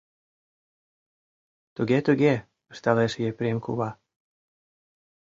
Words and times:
—Туге, 1.75 1.99
туге,— 2.07 2.33
ышталеш 2.73 3.13
Епрем 3.29 3.57
кува. 3.65 3.89